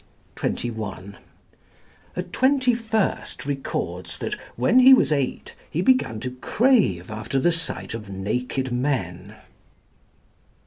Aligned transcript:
(21) 0.35 1.17
A 2.15 2.23
twenty 2.23 2.73
first 2.73 3.45
records 3.45 4.17
that, 4.17 4.33
when 4.55 4.79
he 4.79 4.95
was 4.95 5.11
eight, 5.11 5.53
he 5.69 5.79
began 5.83 6.19
to 6.19 6.31
crave 6.37 7.11
after 7.11 7.39
the 7.39 7.51
sight 7.51 7.93
of 7.93 8.09
naked 8.09 8.71
men. 8.71 9.35